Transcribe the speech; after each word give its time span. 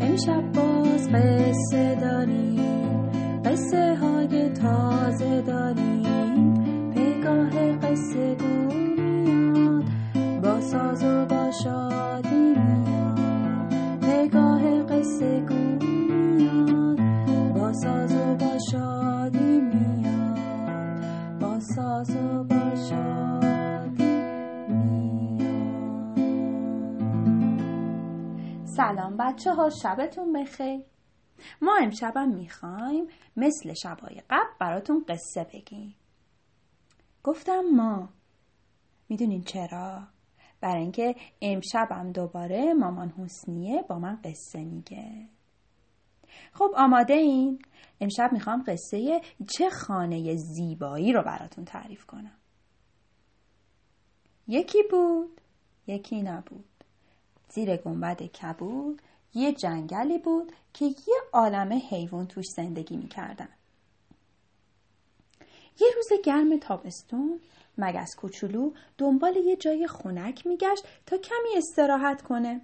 امشب 0.00 0.52
باز 0.52 1.08
قصه 1.08 1.94
داریم 2.00 3.10
قصه 3.44 3.96
های 3.96 4.48
تازه 4.48 5.42
داریم. 5.42 6.54
پگاه 6.90 7.76
قصه 7.76 8.34
گو 8.34 8.74
میاد 8.74 9.84
با 10.42 10.60
ساز 10.60 11.04
و 11.04 11.26
با 11.26 11.50
شادی 11.64 12.54
میاد. 12.54 14.00
پگاه 14.00 14.82
قصه 14.82 15.40
گو 15.40 15.86
میاد 15.86 17.00
با 17.54 17.72
ساز 17.72 18.14
و 18.14 18.34
با 18.34 18.58
شادی 18.70 19.60
میاد. 19.60 20.38
با 21.40 21.60
ساز 21.60 22.16
و 22.16 22.44
با 22.44 22.74
شادی 22.90 23.55
سلام 28.76 29.16
بچه 29.16 29.52
ها 29.54 29.70
شبتون 29.70 30.32
بخیر. 30.32 30.84
ما 31.62 31.78
امشبم 31.82 32.28
می‌خوایم 32.28 33.06
مثل 33.36 33.74
شبای 33.82 34.22
قبل 34.30 34.50
براتون 34.60 35.04
قصه 35.08 35.46
بگیم. 35.54 35.94
گفتم 37.22 37.60
ما. 37.74 38.08
می‌دونین 39.08 39.42
چرا؟ 39.42 40.02
برای 40.60 40.82
اینکه 40.82 41.14
امشبم 41.42 42.12
دوباره 42.12 42.74
مامان 42.74 43.08
حسنیه 43.08 43.82
با 43.82 43.98
من 43.98 44.20
قصه 44.24 44.64
میگه. 44.64 45.28
خب 46.52 46.70
آماده 46.76 47.14
این؟ 47.14 47.62
امشب 48.00 48.30
می‌خوام 48.32 48.64
قصه 48.66 49.20
چه 49.56 49.70
خانه 49.70 50.36
زیبایی 50.36 51.12
رو 51.12 51.22
براتون 51.22 51.64
تعریف 51.64 52.06
کنم. 52.06 52.36
یکی 54.48 54.78
بود 54.90 55.40
یکی 55.86 56.22
نبود. 56.22 56.75
زیر 57.56 57.76
گنبد 57.76 58.22
کبود 58.22 59.02
یه 59.34 59.52
جنگلی 59.52 60.18
بود 60.18 60.52
که 60.74 60.84
یه 60.84 61.20
عالمه 61.32 61.74
حیوان 61.74 62.26
توش 62.26 62.44
زندگی 62.56 62.96
می‌کردن. 62.96 63.48
یه 65.80 65.88
روز 65.96 66.20
گرم 66.24 66.58
تابستون 66.58 67.40
مگس 67.78 68.14
کوچولو 68.16 68.72
دنبال 68.98 69.36
یه 69.36 69.56
جای 69.56 69.86
خنک 69.86 70.46
میگشت 70.46 70.84
تا 71.06 71.16
کمی 71.16 71.56
استراحت 71.56 72.22
کنه. 72.22 72.60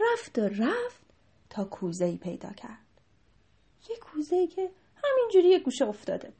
رفت 0.00 0.38
و 0.38 0.42
رفت 0.42 1.04
تا 1.50 1.64
کوزه 1.64 2.04
ای 2.04 2.16
پیدا 2.16 2.52
کرد. 2.52 3.00
یه 3.90 3.96
کوزه 3.96 4.46
که 4.46 4.70
همینجوری 5.04 5.48
یه 5.48 5.58
گوشه 5.58 5.84
افتاده 5.88 6.32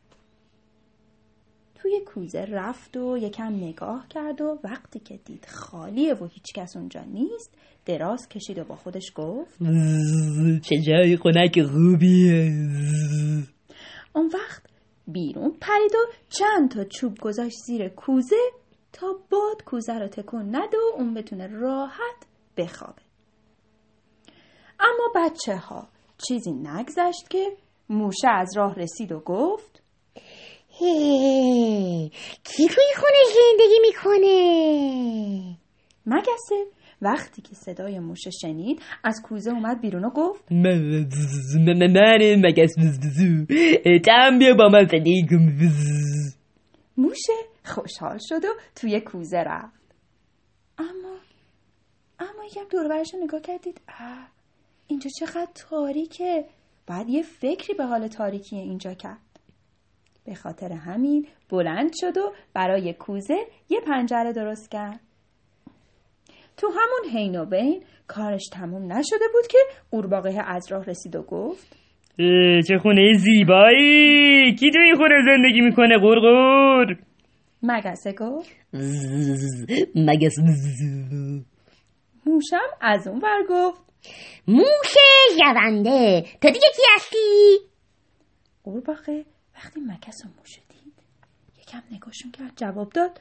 توی 1.85 2.01
کوزه 2.01 2.45
رفت 2.45 2.97
و 2.97 3.19
یکم 3.19 3.55
نگاه 3.55 4.09
کرد 4.09 4.41
و 4.41 4.59
وقتی 4.65 4.99
که 4.99 5.17
دید 5.25 5.47
خالیه 5.47 6.15
و 6.15 6.27
هیچ 6.27 6.53
کس 6.55 6.77
اونجا 6.77 7.03
نیست 7.03 7.57
دراز 7.87 8.29
کشید 8.29 8.59
و 8.59 8.65
با 8.65 8.77
خودش 8.77 9.13
گفت 9.15 9.59
چه 10.63 10.79
جای 10.79 11.17
خنک 11.17 11.63
خوبیه. 11.63 12.53
اون 14.13 14.31
وقت 14.35 14.63
بیرون 15.09 15.57
پرید 15.61 15.95
و 15.95 16.13
چند 16.29 16.71
تا 16.71 16.85
چوب 16.85 17.19
گذاشت 17.19 17.57
زیر 17.67 17.89
کوزه 17.89 18.51
تا 18.93 19.07
باد 19.31 19.65
کوزه 19.65 19.99
رو 19.99 20.09
تکون 20.09 20.57
نده 20.57 20.77
و 20.77 20.97
اون 20.99 21.15
بتونه 21.15 21.47
راحت 21.47 22.27
بخوابه. 22.57 23.03
اما 24.81 25.13
بچه 25.17 25.57
ها 25.57 25.89
چیزی 26.29 26.53
نگذشت 26.53 27.29
که 27.31 27.57
موشه 27.89 28.29
از 28.29 28.57
راه 28.57 28.75
رسید 28.75 29.13
و 29.13 29.21
گفت 29.21 29.84
هی 30.79 32.11
کی 32.45 32.69
توی 32.69 32.85
خونه 32.97 33.19
زندگی 33.35 33.79
می‌کنه 33.83 35.57
مگسه 36.07 36.67
وقتی 37.03 37.43
که 37.43 37.55
صدای 37.55 37.99
موشه 37.99 38.31
شنید 38.31 38.83
از 39.05 39.23
کوزه 39.25 39.51
اومد 39.51 39.81
بیرون 39.81 40.05
و 40.05 40.11
گفت 40.11 40.53
من 40.53 41.07
مگس 42.37 42.75
تم 44.05 44.39
بیا 44.39 44.55
با 44.55 44.69
من 44.69 44.87
زندگی 44.87 45.27
کن 45.31 45.59
موشه 46.97 47.33
خوشحال 47.65 48.19
شد 48.29 48.45
و 48.45 48.49
توی 48.77 49.01
کوزه 49.01 49.39
رفت 49.39 49.95
اما 50.79 51.17
اما 52.19 52.45
یکم 52.51 52.65
دور 52.71 52.89
برش 52.89 53.15
نگاه 53.23 53.41
کردید 53.41 53.81
اه 53.89 54.29
اینجا 54.87 55.11
چقدر 55.21 55.51
تاریکه 55.55 56.45
بعد 56.87 57.09
یه 57.09 57.23
فکری 57.23 57.75
به 57.75 57.85
حال 57.85 58.09
تاریکی 58.09 58.57
اینجا 58.57 58.95
کرد 58.95 59.24
به 60.27 60.35
خاطر 60.35 60.73
همین 60.73 61.27
بلند 61.51 61.91
شد 62.01 62.17
و 62.19 62.33
برای 62.55 62.93
کوزه 62.93 63.37
یه 63.69 63.81
پنجره 63.81 64.33
درست 64.33 64.71
کرد. 64.71 65.01
تو 66.57 66.67
همون 66.69 67.13
حین 67.13 67.41
و 67.41 67.45
بین 67.45 67.83
کارش 68.07 68.43
تموم 68.53 68.93
نشده 68.93 69.25
بود 69.33 69.47
که 69.51 69.59
قورباغه 69.91 70.43
از 70.47 70.73
راه 70.73 70.85
رسید 70.85 71.17
و 71.17 71.23
گفت 71.23 71.77
چه 72.69 72.79
خونه 72.83 73.13
زیبایی! 73.13 74.55
کی 74.55 74.71
تو 74.71 74.79
این 74.79 74.95
خونه 74.97 75.15
زندگی 75.27 75.61
می‌کنه 75.61 75.99
قرقر 75.99 76.95
مگسه 77.63 78.13
گفت. 78.13 78.51
مگس. 79.95 80.35
موشم 82.27 82.69
از 82.81 83.09
اون 83.09 83.19
ور 83.19 83.43
گفت. 83.51 83.81
موشه 84.49 85.01
جونده 85.39 86.23
تو 86.23 86.49
دیگه 86.49 86.69
کی 86.77 86.83
هستی؟ 86.95 87.59
قورباغه 88.65 89.25
وقتی 89.57 89.81
مگس 89.81 90.25
و 90.25 90.29
موشه 90.39 90.61
دید 90.69 90.95
یکم 91.63 91.83
نگاهشون 91.93 92.31
کرد 92.33 92.53
جواب 92.57 92.93
داد. 92.93 93.21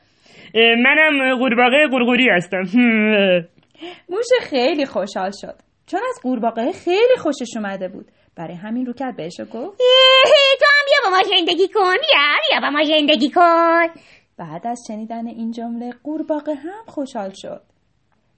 منم 0.56 1.38
قورباغه 1.38 1.88
قرقری 1.92 2.30
هستم. 2.30 2.64
موشه 4.10 4.36
خیلی 4.42 4.86
خوشحال 4.86 5.32
شد. 5.42 5.56
چون 5.86 6.00
از 6.10 6.20
قورباغه 6.24 6.72
خیلی 6.72 7.18
خوشش 7.18 7.50
اومده 7.56 7.88
بود. 7.88 8.06
برای 8.36 8.56
همین 8.56 8.86
رو 8.86 8.94
کرد 8.94 9.16
بهش 9.16 9.42
گفت. 9.42 9.78
تو 10.60 10.66
هم 10.66 10.86
بیا 10.86 10.98
با 11.04 11.10
ما 11.10 11.24
زندگی 11.38 11.68
کن. 11.68 11.82
بیا 11.82 12.20
بیا 12.50 12.60
با 12.62 12.70
ما 12.70 12.84
زندگی 12.84 13.30
کن. 13.30 14.02
بعد 14.38 14.68
از 14.68 14.80
شنیدن 14.88 15.28
این 15.28 15.52
جمله 15.52 15.94
قورباغه 16.04 16.54
هم 16.54 16.84
خوشحال 16.88 17.32
شد. 17.36 17.62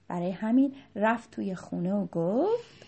برای 0.08 0.30
همین 0.30 0.74
رفت 0.96 1.30
توی 1.30 1.54
خونه 1.54 1.92
و 1.92 2.06
گفت 2.06 2.85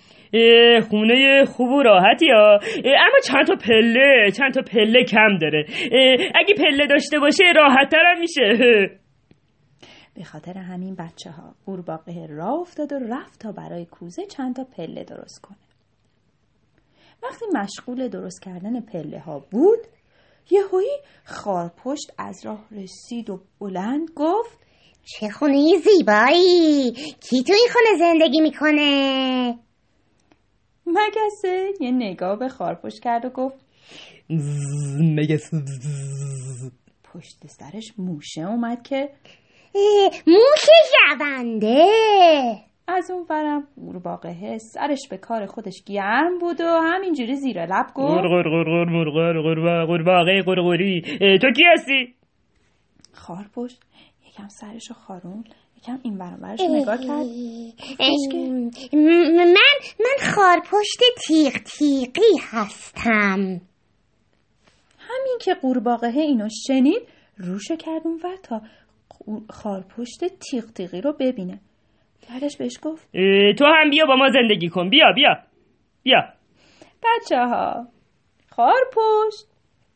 خونه 0.90 1.44
خوب 1.44 1.70
و 1.70 1.82
راحتی 1.82 2.30
ها. 2.30 2.60
اما 2.84 3.18
چند 3.24 3.46
تا 3.46 3.54
پله 3.54 4.30
چند 4.30 4.54
تا 4.54 4.62
پله 4.62 5.04
کم 5.04 5.38
داره. 5.40 5.66
اگه 6.34 6.54
پله 6.54 6.86
داشته 6.86 7.18
باشه 7.18 7.44
راحت 7.56 7.94
هم 7.94 8.20
میشه. 8.20 8.58
به 10.16 10.24
خاطر 10.24 10.58
همین 10.58 10.94
بچه 10.94 11.30
ها 11.30 11.54
قورباغه 11.66 12.26
راه 12.26 12.60
افتاد 12.60 12.92
و 12.92 12.98
رفت 12.98 13.40
تا 13.40 13.52
برای 13.52 13.86
کوزه 13.86 14.26
چند 14.26 14.56
تا 14.56 14.64
پله 14.64 15.04
درست 15.04 15.40
کنه. 15.42 15.58
وقتی 17.22 17.44
مشغول 17.54 18.08
درست 18.08 18.42
کردن 18.42 18.80
پله 18.80 19.18
ها 19.18 19.38
بود 19.50 19.78
یهویی 20.50 20.98
خارپشت 21.24 22.12
از 22.18 22.46
راه 22.46 22.64
رسید 22.70 23.30
و 23.30 23.40
بلند 23.60 24.08
گفت 24.16 24.58
چه 25.04 25.28
خونه 25.28 25.76
زیبایی! 25.76 26.92
کی 27.20 27.42
تو 27.42 27.52
این 27.52 27.68
خونه 27.72 27.98
زندگی 27.98 28.40
می‌کنه؟ 28.40 29.58
مگسه 30.88 31.70
یه 31.80 31.90
نگاه 31.90 32.38
به 32.38 32.48
خارپشت 32.48 33.02
کرد 33.02 33.24
و 33.24 33.28
گفت 33.30 33.66
مگس. 35.00 35.50
پشت 37.04 37.46
سرش 37.46 37.92
موشه 37.98 38.40
اومد 38.42 38.82
که 38.82 39.08
اه، 39.74 40.10
موشه 40.26 40.72
جونده. 41.18 41.84
از 42.88 43.10
اون 43.10 43.24
برم 43.24 43.66
قورباغه 43.76 44.58
سرش 44.58 44.98
به 45.10 45.16
کار 45.16 45.46
خودش 45.46 45.82
گرم 45.86 46.38
بود 46.38 46.60
و 46.60 46.64
همینجوری 46.64 47.34
زیر 47.34 47.66
لب 47.66 47.86
گفت 47.94 48.14
قورباغه 49.86 50.42
قرقری 50.42 51.02
اه، 51.20 51.38
تو 51.38 51.50
کی 51.56 51.62
هستی؟ 51.72 52.14
خارپشت 53.12 53.82
یکم 54.28 54.48
سرشو 54.48 54.94
خارون 54.94 55.44
یکم 55.78 55.98
این 56.02 56.18
برابرش 56.18 56.60
نگاه 56.60 56.96
کرد. 56.96 57.26
که 58.90 58.96
من 58.96 59.56
من 60.00 60.34
خارپشت 60.34 61.00
تیغ 61.26 61.52
تیغی 61.52 62.38
هستم. 62.50 63.60
همین 64.98 65.38
که 65.40 65.54
قورباغه 65.54 66.08
اینو 66.08 66.48
شنید 66.66 67.02
روشو 67.36 67.76
کرد 67.76 68.02
اون 68.04 68.20
ور 68.24 68.36
تا 68.36 68.60
خارپشت 69.50 70.24
تیغ 70.50 70.64
تیغی 70.72 71.00
رو 71.00 71.12
ببینه. 71.12 71.60
بعدش 72.30 72.56
بهش 72.56 72.78
گفت 72.82 73.08
تو 73.58 73.64
هم 73.64 73.90
بیا 73.90 74.06
با 74.06 74.16
ما 74.16 74.30
زندگی 74.30 74.68
کن. 74.68 74.90
بیا 74.90 75.12
بیا. 75.14 75.34
بیا. 76.02 76.20
بچه 77.02 77.36
ها 77.36 77.86
خارپشت 78.50 79.46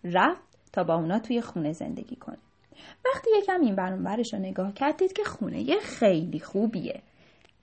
رفت 0.04 0.58
تا 0.72 0.84
با 0.84 0.94
اونا 0.94 1.18
توی 1.18 1.40
خونه 1.40 1.72
زندگی 1.72 2.16
کنه. 2.16 2.38
وقتی 3.05 3.31
یکم 3.38 3.61
این 3.61 3.76
برون 3.76 4.05
برش 4.05 4.32
رو 4.32 4.38
نگاه 4.38 4.75
کرد 4.75 4.96
دید 4.96 5.12
که 5.12 5.25
خونه 5.25 5.81
خیلی 5.81 6.40
خوبیه. 6.40 7.02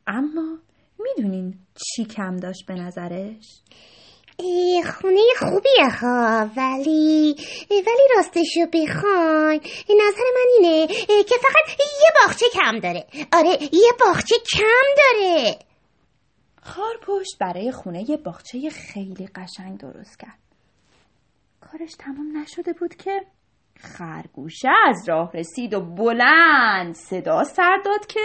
اما 0.07 0.57
می‌دونین 0.99 1.53
چی 1.75 2.05
کم 2.05 2.35
داشت 2.35 2.65
به 2.67 2.73
نظرش؟ 2.73 3.61
خونه 5.01 5.21
خوبیه 5.39 5.89
ها 6.01 6.49
ولی 6.57 7.35
ولی 7.71 8.07
راستشو 8.15 8.65
بخواین. 8.73 9.61
نظر 9.89 10.23
من 10.35 10.47
اینه 10.57 10.87
که 11.23 11.35
فقط 11.35 11.79
یه 11.79 12.09
باغچه 12.21 12.45
کم 12.53 12.79
داره. 12.79 13.07
آره 13.33 13.57
یه 13.61 13.91
باغچه 14.05 14.35
کم 14.53 14.85
داره. 14.97 15.59
خارپشت 16.61 17.37
برای 17.39 17.71
خونه 17.71 18.09
یه 18.09 18.17
باغچه 18.17 18.69
خیلی 18.69 19.27
قشنگ 19.35 19.79
درست 19.79 20.19
کرد. 20.19 20.39
کارش 21.61 21.91
تمام 21.99 22.37
نشده 22.37 22.73
بود 22.73 22.95
که 22.95 23.25
خرگوشه 23.79 24.69
از 24.87 25.09
راه 25.09 25.31
رسید 25.33 25.73
و 25.73 25.81
بلند 25.81 26.95
صدا 26.95 27.43
سر 27.43 27.77
داد 27.85 28.05
که 28.07 28.19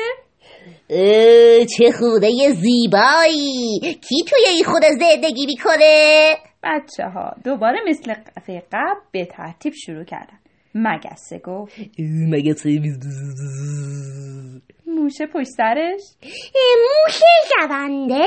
اه، 0.91 1.65
چه 1.65 1.93
خونه 1.99 2.31
زیبایی. 2.53 3.81
کی 3.81 4.25
توی 4.29 4.45
این 4.55 4.65
خونه 4.65 4.89
زندگی 4.91 5.47
می‌کنه؟ 5.47 6.35
بچه 6.63 7.05
ها 7.05 7.37
دوباره 7.45 7.79
مثل 7.89 8.15
دفعه 8.37 8.63
قبل 8.73 9.01
به 9.13 9.25
ترتیب 9.25 9.73
شروع 9.87 10.05
کردن. 10.05 10.39
مگسه 10.75 11.39
گفت؟ 11.39 11.81
مگه 12.31 12.55
موشه 14.87 15.27
پشت 15.27 15.49
سرش؟ 15.57 16.01
موشه 16.85 17.27
شونده. 17.49 18.25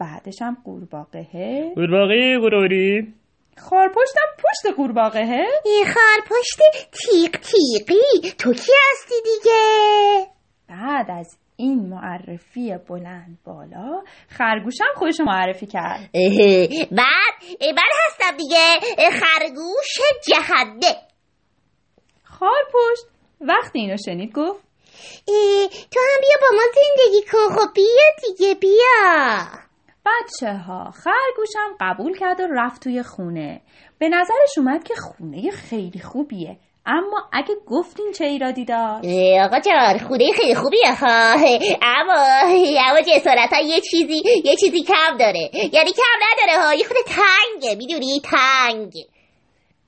بعدش 0.00 0.42
هم 0.42 0.56
قورباغه. 0.64 1.26
قورباغه 1.74 2.38
قروری. 2.38 3.14
خارپشتم 3.58 4.20
پشت 4.38 4.76
قورباغه 4.76 5.46
این 5.64 5.84
خرپشت 5.84 6.58
تیق 6.92 7.36
تیقی 7.36 8.30
تو 8.38 8.52
کی 8.52 8.72
هستی 8.90 9.14
دیگه؟ 9.24 10.26
بعد 10.68 11.10
از 11.10 11.36
این 11.56 11.88
معرفی 11.88 12.76
بلند 12.88 13.38
بالا 13.44 14.02
خرگوشم 14.28 14.84
خودش 14.96 15.20
معرفی 15.20 15.66
کرد. 15.66 16.10
اه، 16.14 16.68
بعد 16.90 17.34
اه، 17.60 17.72
من 17.72 17.90
هستم 18.06 18.36
دیگه 18.36 18.80
خرگوش 19.10 19.98
جهنده. 20.28 20.96
خارپشت 22.24 23.06
وقتی 23.40 23.78
اینو 23.78 23.96
شنید 24.06 24.32
گفت 24.32 24.62
تو 25.90 26.00
هم 26.00 26.20
بیا 26.20 26.36
با 26.40 26.56
ما 26.56 26.62
زندگی 26.74 27.22
کن 27.32 27.54
خب 27.56 27.74
بیا 27.74 28.36
دیگه 28.36 28.54
بیا. 28.54 29.61
بچه 30.06 30.52
ها 30.52 30.90
خرگوشم 30.90 31.76
قبول 31.80 32.18
کرد 32.18 32.40
و 32.40 32.46
رفت 32.50 32.82
توی 32.82 33.02
خونه. 33.02 33.60
به 33.98 34.08
نظرش 34.08 34.58
اومد 34.58 34.84
که 34.84 34.94
خونه 34.94 35.50
خیلی 35.50 36.00
خوبیه. 36.00 36.56
اما 36.86 37.28
اگه 37.32 37.54
گفتین 37.66 38.12
چه 38.18 38.24
ایرادی 38.24 38.64
داشت 38.64 39.08
آقا 39.44 39.60
جان 39.60 39.98
خونه 39.98 40.32
خیلی 40.32 40.54
خوبیه 40.54 40.94
ها. 41.00 41.32
اما 41.82 42.22
اما 42.90 43.00
جسارت 43.00 43.52
ها 43.52 43.60
یه 43.60 43.80
چیزی 43.80 44.22
یه 44.44 44.56
چیزی 44.56 44.82
کم 44.82 45.16
داره. 45.18 45.50
یعنی 45.72 45.92
کم 45.92 46.18
نداره 46.22 46.64
ها. 46.64 46.74
یه 46.74 46.84
خود 46.84 46.96
تنگه 47.06 47.74
می‌دونی؟ 47.76 48.20
تنگ. 48.24 48.92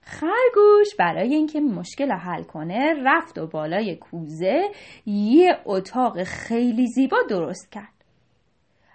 خرگوش 0.03 0.95
برای 0.99 1.35
اینکه 1.35 1.61
مشکل 1.61 2.11
رو 2.11 2.17
حل 2.17 2.43
کنه 2.43 2.95
رفت 3.05 3.39
و 3.39 3.47
بالای 3.47 3.97
کوزه 3.97 4.71
یه 5.07 5.59
اتاق 5.65 6.23
خیلی 6.23 6.87
زیبا 6.87 7.17
درست 7.31 7.73
کرد. 7.73 7.94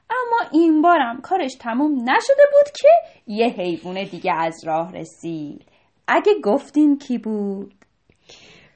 اما 0.10 0.50
این 0.52 0.82
بارم 0.82 1.22
کارش 1.22 1.54
تموم 1.60 1.92
نشده 2.02 2.44
بود 2.52 2.74
که 2.82 2.88
یه 3.28 3.48
حیوان 3.48 4.04
دیگه 4.04 4.34
از 4.34 4.68
راه 4.68 4.94
رسید. 4.94 5.66
اگه 6.08 6.32
گفتین 6.44 6.98
کی 6.98 7.18
بود؟ 7.18 7.74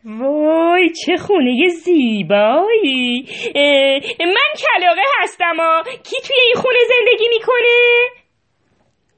وای 0.05 0.89
چه 1.05 1.17
خونه 1.17 1.69
زیبایی. 1.83 3.27
من 4.19 4.49
کلاقه 4.57 5.01
هستم 5.21 5.55
ها 5.57 5.83
کی 6.03 6.15
توی 6.27 6.37
این 6.45 6.55
خونه 6.55 6.79
زندگی 6.89 7.27
می‌کنه؟ 7.29 8.09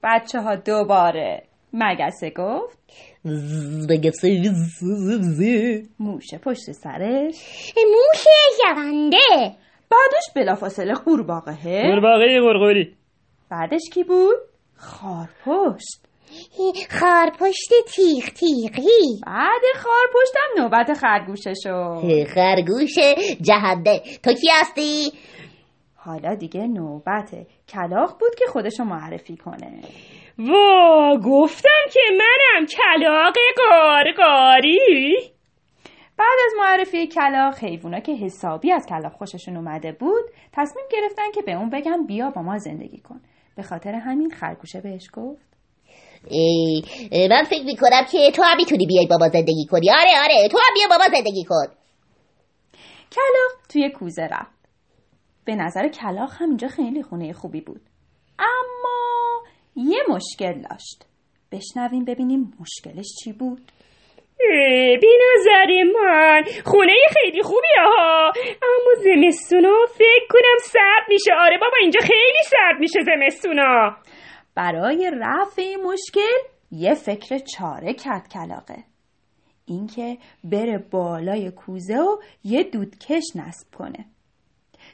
بچه 0.04 0.40
ها 0.40 0.56
دوباره 0.56 1.44
مگسه 1.74 2.30
گفت. 2.30 2.80
موشه 6.00 6.38
پشت 6.38 6.72
سرش. 6.72 7.36
موشه 7.78 8.30
شونده 8.62 9.56
بعدش 9.92 10.24
بلافاصله 10.36 10.94
قورباغه. 10.94 11.82
قورباغه 11.84 12.42
قرقری 12.42 12.96
بعدش 13.52 13.82
کی 13.94 14.04
بود؟ 14.04 14.36
خارپشت. 14.78 16.06
خارپشت 17.00 17.74
تیغ 17.88 18.24
تیغی. 18.24 19.22
بعد 19.28 19.62
خارپشتم 19.76 20.62
نوبت 20.62 20.94
خرگوشه 20.94 21.54
شد. 21.64 22.24
خرگوش 22.34 22.96
جهنده. 23.42 24.02
تو 24.24 24.34
کی 24.34 24.48
هستی؟ 24.62 25.12
حالا 25.96 26.36
دیگه 26.36 26.68
نوبت 26.68 27.32
کلاق 27.70 28.20
بود 28.20 28.36
که 28.38 28.46
خودشو 28.48 28.84
معرفی 28.84 29.38
کنه. 29.38 29.82
وا 30.40 31.18
گفتم 31.24 31.86
که 31.94 32.00
منم 32.12 32.66
کلاق 32.66 33.34
قارقاری 33.58 35.35
بعد 36.18 36.38
از 36.46 36.54
معرفی 36.58 37.08
کلاق 37.08 37.58
حیوونا 37.58 38.00
که 38.00 38.16
حسابی 38.16 38.72
از 38.72 38.86
کلاق 38.90 39.14
خوششون 39.14 39.58
اومده 39.58 39.92
بود 39.92 40.24
تصمیم 40.54 40.86
گرفتن 40.92 41.32
که 41.36 41.42
به 41.42 41.54
اون 41.54 41.70
بگن 41.70 42.06
بیا 42.06 42.30
با 42.30 42.42
ما 42.42 42.58
زندگی 42.58 42.98
کن. 43.02 43.22
به 43.56 43.64
خاطر 43.64 43.92
همین 43.92 44.30
خرگوشه 44.30 44.82
بهش 44.82 45.10
گفت. 45.14 45.46
ای 46.30 47.28
من 47.30 47.44
فکر 47.44 47.66
می‌کنم 47.66 48.06
که 48.12 48.32
تو 48.32 48.44
هم 48.44 48.58
می‌تونی 48.58 48.86
بیای 48.86 49.08
با 49.08 49.18
ما 49.18 49.30
زندگی 49.30 49.66
کنی. 49.70 49.92
آره 49.92 50.12
آره 50.24 50.48
تو 50.48 50.58
هم 50.58 50.74
بیا 50.74 50.88
با 50.90 50.98
ما 50.98 51.18
زندگی 51.18 51.44
کن. 51.44 51.68
کلاق 53.12 53.68
توی 53.70 53.90
کوزه 53.90 54.24
رفت. 54.24 54.56
به 55.46 55.56
نظر 55.56 55.88
کلاق 55.88 56.30
هم 56.40 56.50
اینجا 56.50 56.68
خیلی 56.68 57.04
خونه 57.04 57.34
خوبی 57.34 57.62
بود. 57.62 57.82
اما 58.40 59.44
یه 59.76 60.00
مشکل 60.10 60.62
داشت. 60.62 61.06
بشنویم 61.52 62.06
ببینیم 62.06 62.54
مشکلش 62.60 63.06
چی 63.24 63.34
بود. 63.34 63.72
به 64.38 65.08
نظر 65.26 65.84
من. 65.84 66.44
خونه 66.66 66.94
خیلی 67.14 67.42
خوبیه 67.42 67.82
ها. 67.82 68.32
اما 68.64 68.94
زمستونا 69.04 69.76
فکر 69.98 70.28
کنم 70.30 70.58
سرد 70.62 71.10
میشه. 71.10 71.32
آره 71.40 71.58
بابا 71.58 71.78
اینجا 71.82 72.00
خیلی 72.00 72.44
سرد 72.44 72.80
میشه 72.80 73.00
زمستونا. 73.06 73.98
برای 74.56 75.12
رفع 75.20 75.62
این 75.62 75.84
مشکل 75.84 76.38
یه 76.72 76.94
فکر 76.94 77.38
چاره 77.38 77.94
کرد 77.94 78.28
کلاقه. 78.34 78.84
اینکه 79.66 80.18
بره 80.44 80.78
بالای 80.92 81.52
کوزه 81.52 81.98
و 81.98 82.18
یه 82.44 82.64
دودکش 82.64 83.24
نصب 83.36 83.76
کنه. 83.78 84.06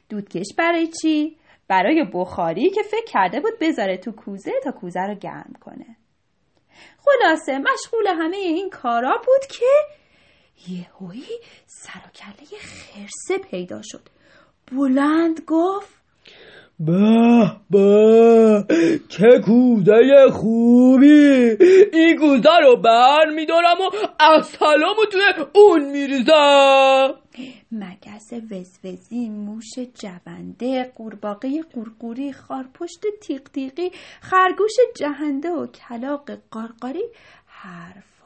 دودکش 0.10 0.48
برای 0.58 0.88
چی؟ 1.02 1.38
برای 1.68 2.06
بخاری 2.14 2.70
که 2.70 2.82
فکر 2.84 3.06
کرده 3.06 3.40
بود 3.40 3.54
بذاره 3.62 3.98
تو 3.98 4.12
کوزه 4.12 4.52
تا 4.64 4.72
کوزه 4.72 5.00
رو 5.00 5.16
گرم 5.16 5.54
کنه. 5.62 5.96
خلاصه 6.98 7.58
مشغول 7.58 8.08
همه 8.08 8.38
این 8.38 8.70
کارا 8.70 9.18
بود 9.18 9.46
که 9.50 9.66
یهویی 10.68 11.40
سر 11.66 12.00
و 12.08 12.12
کله 12.16 12.60
خرسه 12.60 13.38
پیدا 13.38 13.82
شد. 13.84 14.10
بلند 14.72 15.42
گفت 15.48 16.01
به 16.80 17.52
به 17.70 18.66
چه 19.10 19.42
کوزه 19.46 20.30
خوبی. 20.32 21.58
این 21.94 22.18
کوزه 22.18 22.60
رو 22.64 22.78
بر 22.78 23.26
میدارم 23.36 23.82
و 23.82 24.08
از 24.20 24.46
سلامو 24.46 25.06
توی 25.12 25.46
اون 25.56 25.92
میریزم. 25.92 27.14
مگس 27.72 28.34
وزوزی 28.52 29.30
موش 29.30 29.80
جونده 29.94 30.92
قورباغه 30.96 31.62
قورقوری 31.62 32.34
خارپشت 32.34 33.02
تیق 33.22 33.50
تیقی 33.50 33.92
خرگوش 34.22 34.72
جهنده 34.96 35.50
و 35.50 35.68
کلاق 35.68 36.32
قارقاری 36.52 37.04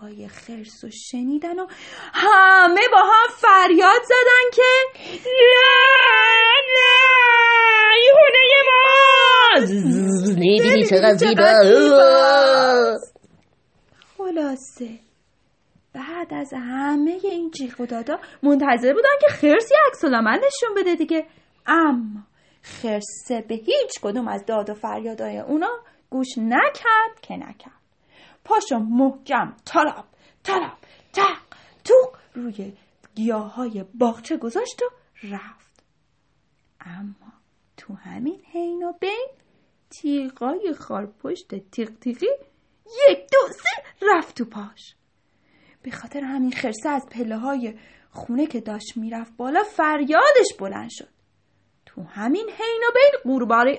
حرفای 0.05 0.27
خرس 0.27 0.83
و 0.83 0.89
شنیدن 0.89 1.59
و 1.59 1.67
همه 2.13 2.81
با 2.91 2.97
هم 2.97 3.29
فریاد 3.35 4.01
زدن 4.03 4.51
که 4.53 5.00
نه 5.25 5.65
نه 6.74 6.95
این 7.95 8.13
خونه 8.13 8.39
ماست 8.67 10.38
می‌بینی 10.38 10.85
چقدر 10.85 11.17
زیباست 11.17 13.15
خلاصه. 14.17 14.89
بعد 15.93 16.33
از 16.33 16.53
همه 16.53 17.19
این 17.24 17.51
جیغ 17.51 17.81
و 17.81 17.85
دادا 17.85 18.19
منتظر 18.43 18.93
بودن 18.93 19.09
که 19.21 19.27
خرس 19.27 19.71
یه 19.71 19.77
عکس 19.88 20.03
نشون 20.05 20.75
بده 20.77 20.95
دیگه. 20.95 21.25
اما 21.67 22.24
خرسه 22.62 23.41
به 23.47 23.55
هیچ 23.55 24.00
کدوم 24.01 24.27
از 24.27 24.45
داد 24.45 24.69
و 24.69 24.74
فریادای 24.74 25.39
اونا 25.39 25.71
گوش 26.09 26.38
نکرد 26.38 27.19
که 27.21 27.33
نکرد. 27.33 27.85
پاشو 28.46 28.80
محکم 28.80 29.56
تراب 29.66 30.06
تراب 30.44 30.78
تق 31.14 31.42
توق 31.84 32.18
روی 32.34 32.74
گیاه 33.16 33.54
های 33.54 33.86
باغچه 33.94 34.38
گذاشت 34.38 34.82
و 34.82 34.86
رفت. 35.24 35.84
اما 36.82 37.34
تو 37.78 37.94
همین 37.94 38.42
حین 38.52 38.84
و 38.84 38.94
بین 39.00 39.28
تیغای 39.90 40.74
خارپشت 40.74 41.56
تیغ 41.72 42.00
تیغی 42.00 42.28
یک 43.10 43.18
دو 43.32 43.54
سه 43.54 43.84
رفت 44.02 44.38
تو 44.38 44.46
پاش. 44.46 44.96
به 45.82 45.92
خاطر 45.92 46.20
همین 46.20 46.52
خرسه 46.52 46.90
از 46.90 47.06
پله 47.12 47.38
های 47.38 47.74
خونه 48.12 48.48
که 48.48 48.62
داشت 48.62 48.98
می‌رفت 48.98 49.38
بالا 49.38 49.64
فریادش 49.64 50.54
بلند 50.60 50.90
شد. 50.90 51.14
تو 51.86 52.04
همین 52.04 52.50
حین 52.50 52.84
و 52.89 52.92
بین 52.94 53.36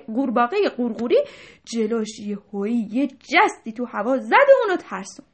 قورباغه 0.06 0.68
قورقوری 0.68 1.24
جلوش 1.64 2.20
یه 2.20 2.38
هوی 2.52 2.88
یه 2.90 3.06
جستی 3.06 3.72
تو 3.72 3.84
هوا 3.84 4.16
زد 4.16 4.32
و 4.32 4.62
اونو 4.62 4.76
ترسون. 4.76 5.26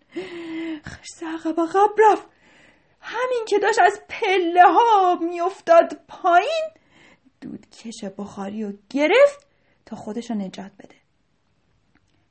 خرس 0.84 1.22
عقب 1.22 1.60
عقب 1.60 1.90
رفت. 1.98 2.26
همین 3.00 3.44
که 3.48 3.58
داشت 3.58 3.78
از 3.80 4.00
پله 4.08 4.62
ها 4.62 5.18
میافتاد 5.22 6.00
پایین 6.08 6.70
دودکش 7.40 8.04
بخاری 8.18 8.64
رو 8.64 8.72
گرفت 8.90 9.46
تا 9.86 9.96
خودش 9.96 10.30
رو 10.30 10.36
نجات 10.36 10.72
بده. 10.78 10.94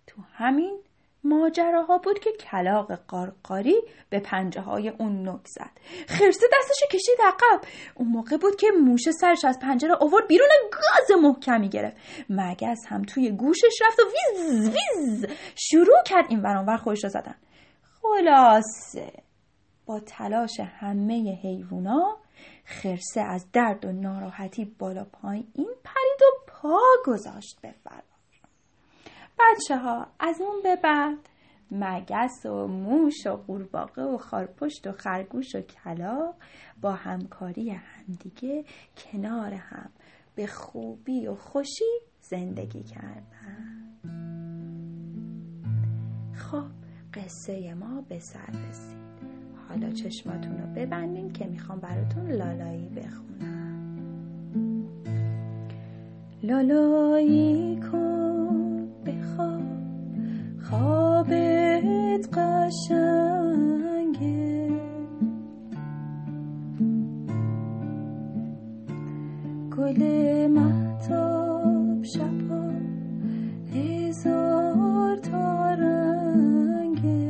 تو 0.08 0.22
همین 0.34 0.80
ماجراها 1.24 1.98
بود 1.98 2.20
که 2.20 2.32
کلاق 2.32 2.92
قارقاری 3.08 3.82
به 4.10 4.20
پنجه 4.20 4.62
های 4.62 4.90
اون 4.90 5.30
نک 5.30 5.48
زد. 5.48 5.72
خرسه 6.08 6.46
دستش 6.54 6.84
کشید 6.92 7.18
عقب. 7.26 7.68
اون 7.96 8.08
موقع 8.08 8.38
بود 8.38 8.56
که 8.56 8.68
موشه 8.72 9.12
سرش 9.12 9.46
از 9.46 9.60
پنجره 9.60 9.96
آورد 10.02 10.28
بیرون 10.28 10.50
گاز 10.72 11.20
محکمی 11.22 11.70
گرفت. 11.70 11.98
مگس 12.30 12.80
هم 12.88 13.02
توی 13.02 13.32
گوشش 13.32 13.82
رفت 13.88 14.00
و 14.00 14.04
ویز 14.04 14.70
ویز 14.70 15.26
شروع 15.56 16.04
کرد 16.06 16.26
این 16.30 16.42
ورانور 16.42 16.78
خودش 16.78 17.04
رو 17.04 17.10
زدن. 17.10 17.36
خلاصه 18.02 19.14
با 19.86 20.00
تلاش 20.00 20.60
همه 20.60 21.40
حیوونا 21.44 22.18
خرسه 22.66 23.22
از 23.22 23.52
درد 23.54 23.86
و 23.86 23.92
ناراحتی 23.92 24.66
بالا 24.66 25.04
پایین 25.04 25.70
پرید 25.84 26.22
و 26.22 26.46
پا 26.48 26.80
گذاشت 27.06 27.60
به 27.62 27.72
فرار 27.84 28.11
بچه 29.42 29.78
ها 29.78 30.08
از 30.20 30.42
اون 30.42 30.62
به 30.64 30.76
بعد. 30.76 31.18
مگس 31.72 32.46
و 32.46 32.68
موش 32.68 33.28
و 33.28 33.36
قورباغه 33.36 34.04
و 34.04 34.18
خارپشت 34.18 34.88
و 34.88 34.92
خرگوش 34.92 35.56
و 35.56 35.62
کلاق 35.62 36.36
با 36.82 36.92
همکاری 36.92 37.70
همدیگه 37.70 38.66
کنار 38.98 39.54
هم 39.54 39.90
به 40.36 40.48
خوبی 40.48 41.28
و 41.28 41.36
خوشی 41.36 42.00
زندگی 42.22 42.84
کردن. 42.84 43.82
خب 46.34 46.66
قصه 47.14 47.74
ما 47.74 48.02
به 48.10 48.20
سر 48.20 48.52
رسید. 48.70 49.02
حالا 49.70 49.92
چشماتون 49.92 50.58
رو 50.58 50.74
ببندین 50.76 51.34
که 51.34 51.46
می‌خوام 51.46 51.80
براتون 51.80 52.32
لالایی 52.32 52.90
بخونم. 52.90 53.98
لالایی 56.44 57.80
کن. 57.80 58.21
خوابت 62.12 62.28
قشنگه. 62.38 64.02
گل 69.78 70.02
محتاب 70.48 72.04
شبا 72.04 72.72
هزار 73.74 75.18
تا 75.18 75.74
رنگه. 75.74 77.22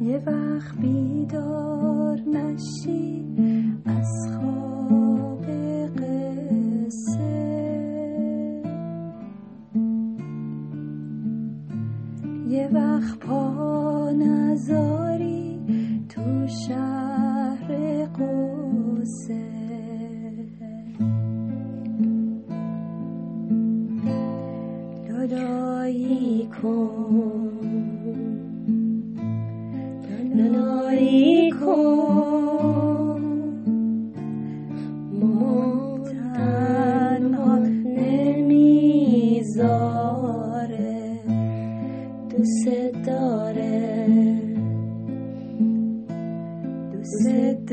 یه 0.00 0.22
وقت 0.26 0.78
بیدار 0.80 2.20
نشی 2.20 3.13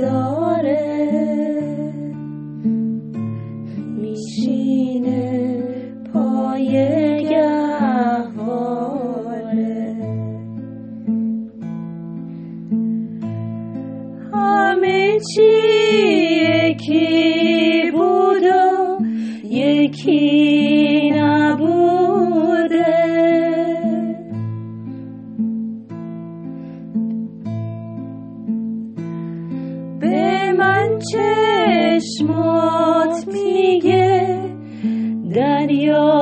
دوست 0.01 0.50
چشمات 32.01 33.27
میگه 33.27 34.39
دریا 35.35 36.20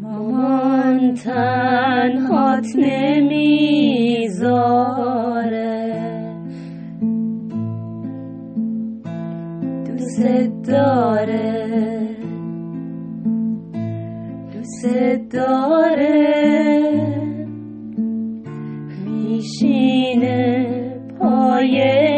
مامان 0.02 1.14
تنهات 1.14 2.66
نمی‌ذاره 2.76 3.74
دوست 10.14 10.62
داره. 10.62 12.08
دوست 14.52 14.86
داره. 15.30 16.14
میشینه 19.06 20.66
پای 21.18 22.13